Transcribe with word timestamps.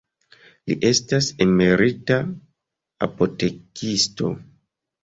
Li 0.69 0.77
estas 0.91 1.27
emerita 1.47 2.19
apotekisto. 3.11 4.35